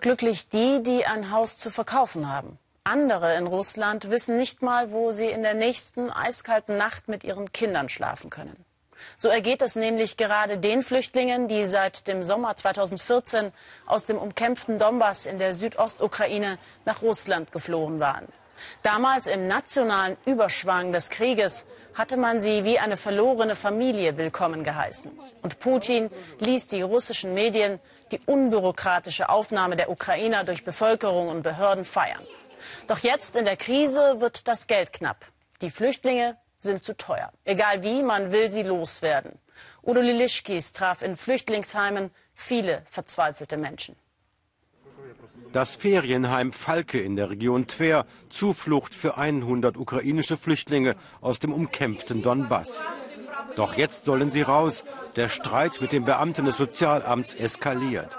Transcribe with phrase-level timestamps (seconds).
[0.00, 2.58] Glücklich die, die ein Haus zu verkaufen haben.
[2.84, 7.52] Andere in Russland wissen nicht mal, wo sie in der nächsten eiskalten Nacht mit ihren
[7.52, 8.64] Kindern schlafen können.
[9.18, 13.52] So ergeht es nämlich gerade den Flüchtlingen, die seit dem Sommer 2014
[13.84, 18.26] aus dem umkämpften Donbass in der Südostukraine nach Russland geflohen waren.
[18.82, 25.12] Damals im nationalen Überschwang des Krieges hatte man sie wie eine verlorene Familie willkommen geheißen.
[25.42, 27.80] Und Putin ließ die russischen Medien
[28.12, 32.22] die unbürokratische Aufnahme der Ukrainer durch Bevölkerung und Behörden feiern.
[32.86, 35.24] Doch jetzt in der Krise wird das Geld knapp.
[35.62, 37.32] Die Flüchtlinge sind zu teuer.
[37.44, 39.38] Egal wie, man will sie loswerden.
[39.82, 43.96] Udo Lilischkis traf in Flüchtlingsheimen viele verzweifelte Menschen.
[45.52, 52.22] Das Ferienheim Falke in der Region Tver, Zuflucht für 100 ukrainische Flüchtlinge aus dem umkämpften
[52.22, 52.80] Donbass.
[53.56, 54.84] Doch jetzt sollen sie raus.
[55.16, 58.16] Der Streit mit den Beamten des Sozialamts eskaliert.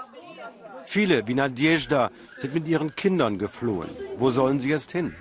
[0.84, 3.88] Viele wie Nadjezhda sind mit ihren Kindern geflohen.
[4.16, 5.14] Wo sollen sie jetzt hin?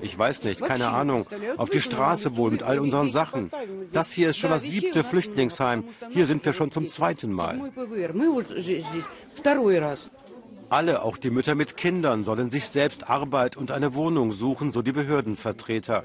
[0.00, 1.26] Ich weiß nicht, keine Ahnung.
[1.56, 3.50] Auf die Straße wohl mit all unseren Sachen.
[3.92, 5.84] Das hier ist schon das siebte Flüchtlingsheim.
[6.10, 7.60] Hier sind wir schon zum zweiten Mal.
[10.72, 14.80] Alle, auch die Mütter mit Kindern, sollen sich selbst Arbeit und eine Wohnung suchen, so
[14.80, 16.02] die Behördenvertreter.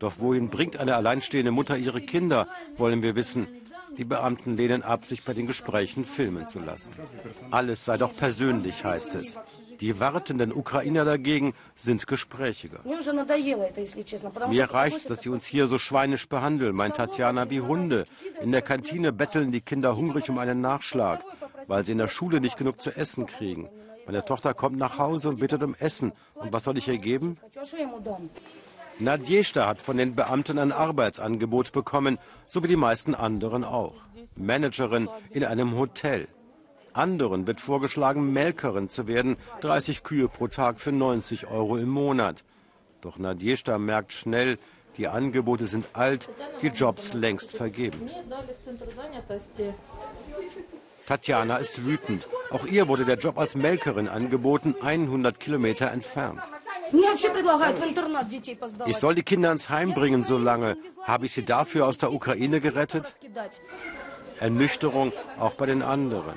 [0.00, 3.46] Doch wohin bringt eine alleinstehende Mutter ihre Kinder, wollen wir wissen.
[3.96, 6.94] Die Beamten lehnen ab, sich bei den Gesprächen filmen zu lassen.
[7.52, 9.38] Alles sei doch persönlich, heißt es.
[9.80, 12.80] Die wartenden Ukrainer dagegen sind gesprächiger.
[14.48, 18.08] Mir reicht's, dass sie uns hier so schweinisch behandeln, meint Tatjana, wie Hunde.
[18.42, 21.24] In der Kantine betteln die Kinder hungrig um einen Nachschlag,
[21.68, 23.68] weil sie in der Schule nicht genug zu essen kriegen.
[24.08, 26.12] Meine Tochter kommt nach Hause und bittet um Essen.
[26.34, 27.36] Und was soll ich ihr geben?
[28.98, 33.96] Nadjeshta hat von den Beamten ein Arbeitsangebot bekommen, so wie die meisten anderen auch.
[34.34, 36.26] Managerin in einem Hotel.
[36.94, 42.44] Anderen wird vorgeschlagen, Melkerin zu werden, 30 Kühe pro Tag für 90 Euro im Monat.
[43.02, 44.58] Doch Nadjeshta merkt schnell,
[44.96, 46.30] die Angebote sind alt,
[46.62, 48.08] die Jobs längst vergeben.
[51.08, 52.28] Tatjana ist wütend.
[52.50, 56.42] Auch ihr wurde der Job als Melkerin angeboten, 100 Kilometer entfernt.
[58.86, 60.76] Ich soll die Kinder ins Heim bringen, so lange.
[61.04, 63.10] Habe ich sie dafür aus der Ukraine gerettet?
[64.38, 66.34] Ernüchterung auch bei den anderen.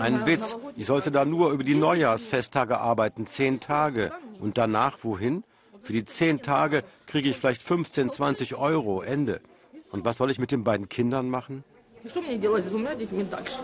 [0.00, 0.56] Ein Witz.
[0.76, 4.10] Ich sollte da nur über die Neujahrsfesttage arbeiten, zehn Tage.
[4.40, 5.44] Und danach wohin?
[5.82, 9.40] Für die zehn Tage kriege ich vielleicht 15, 20 Euro, Ende.
[9.92, 11.62] Und was soll ich mit den beiden Kindern machen?
[12.05, 13.59] Что мне делать с двумя детьми дальше?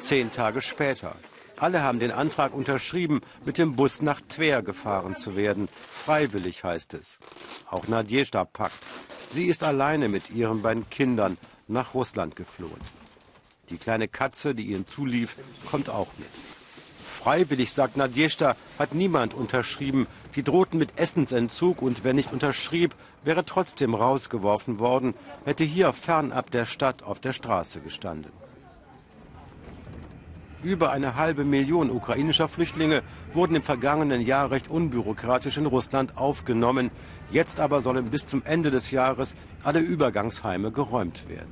[0.00, 1.14] Zehn Tage später.
[1.56, 5.68] Alle haben den Antrag unterschrieben, mit dem Bus nach Twer gefahren zu werden.
[5.68, 7.18] Freiwillig heißt es.
[7.70, 8.82] Auch Nadjezhda packt.
[9.30, 11.36] Sie ist alleine mit ihren beiden Kindern
[11.68, 12.80] nach Russland geflohen.
[13.68, 15.36] Die kleine Katze, die ihnen zulief,
[15.70, 16.28] kommt auch mit.
[17.25, 20.05] Freiwillig, sagt Nadjezhda, hat niemand unterschrieben.
[20.35, 22.93] Die drohten mit Essensentzug und wer nicht unterschrieb,
[23.23, 28.31] wäre trotzdem rausgeworfen worden, hätte hier fernab der Stadt auf der Straße gestanden.
[30.61, 33.01] Über eine halbe Million ukrainischer Flüchtlinge
[33.33, 36.91] wurden im vergangenen Jahr recht unbürokratisch in Russland aufgenommen.
[37.31, 41.51] Jetzt aber sollen bis zum Ende des Jahres alle Übergangsheime geräumt werden.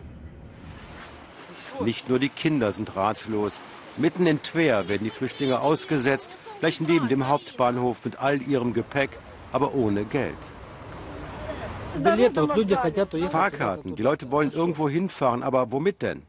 [1.84, 3.60] Nicht nur die Kinder sind ratlos.
[3.98, 9.12] Mitten in Twer werden die Flüchtlinge ausgesetzt, gleich neben dem Hauptbahnhof mit all ihrem Gepäck,
[9.52, 10.36] aber ohne Geld.
[13.30, 13.96] Fahrkarten.
[13.96, 16.24] Die Leute wollen irgendwo hinfahren, aber womit denn?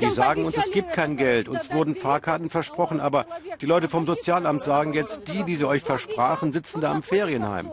[0.00, 1.48] Die sagen uns, es gibt kein Geld.
[1.48, 3.26] Uns wurden Fahrkarten versprochen, aber
[3.60, 7.70] die Leute vom Sozialamt sagen jetzt, die, die sie euch versprachen, sitzen da am Ferienheim.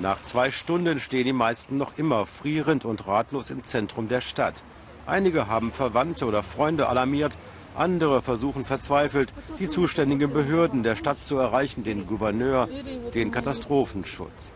[0.00, 4.62] Nach zwei Stunden stehen die meisten noch immer frierend und ratlos im Zentrum der Stadt.
[5.06, 7.36] Einige haben Verwandte oder Freunde alarmiert,
[7.76, 12.66] andere versuchen verzweifelt, die zuständigen Behörden der Stadt zu erreichen, den Gouverneur,
[13.14, 14.52] den Katastrophenschutz.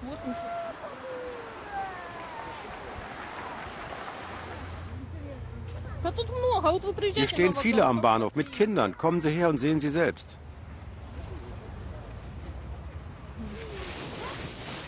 [7.13, 8.97] Hier stehen viele am Bahnhof mit Kindern.
[8.97, 10.39] Kommen Sie her und sehen Sie selbst.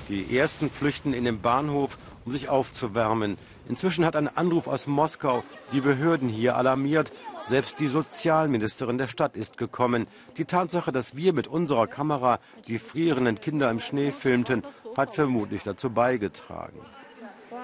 [0.08, 3.36] Die ersten flüchten in den Bahnhof, um sich aufzuwärmen.
[3.68, 5.42] Inzwischen hat ein Anruf aus Moskau
[5.72, 7.12] die Behörden hier alarmiert.
[7.44, 10.06] Selbst die Sozialministerin der Stadt ist gekommen.
[10.36, 12.38] Die Tatsache, dass wir mit unserer Kamera
[12.68, 14.62] die frierenden Kinder im Schnee filmten,
[14.96, 16.78] hat vermutlich dazu beigetragen.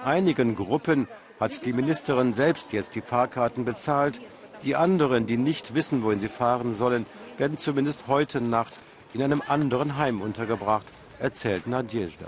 [0.03, 1.07] Einigen Gruppen
[1.39, 4.19] hat die Ministerin selbst jetzt die Fahrkarten bezahlt.
[4.63, 7.05] Die anderen, die nicht wissen, wohin sie fahren sollen,
[7.37, 8.79] werden zumindest heute Nacht
[9.13, 10.85] in einem anderen Heim untergebracht,
[11.19, 12.27] erzählt Nadjezhda.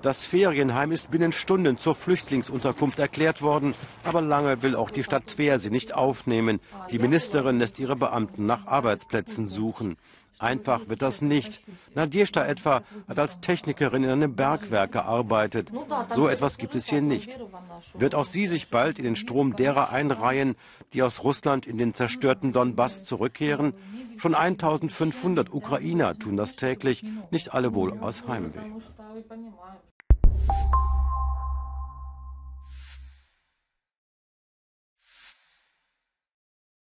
[0.00, 3.74] Das Ferienheim ist binnen Stunden zur Flüchtlingsunterkunft erklärt worden,
[4.04, 6.60] aber lange will auch die Stadt Tver sie nicht aufnehmen.
[6.90, 9.96] Die Ministerin lässt ihre Beamten nach Arbeitsplätzen suchen.
[10.38, 11.60] Einfach wird das nicht.
[11.96, 15.72] Nadjeshta etwa hat als Technikerin in einem Bergwerk gearbeitet.
[16.14, 17.36] So etwas gibt es hier nicht.
[17.94, 20.54] Wird auch sie sich bald in den Strom derer einreihen,
[20.92, 23.74] die aus Russland in den zerstörten Donbass zurückkehren?
[24.16, 28.60] Schon 1500 Ukrainer tun das täglich, nicht alle wohl aus Heimweh.
[30.48, 30.87] you